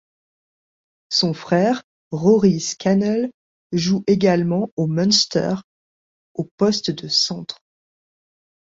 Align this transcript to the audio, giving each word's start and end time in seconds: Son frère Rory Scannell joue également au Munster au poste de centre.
Son 1.09 1.35
frère 1.35 1.83
Rory 2.11 2.59
Scannell 2.59 3.29
joue 3.71 4.03
également 4.07 4.71
au 4.75 4.87
Munster 4.87 5.53
au 6.33 6.45
poste 6.57 6.89
de 6.89 7.07
centre. 7.07 7.59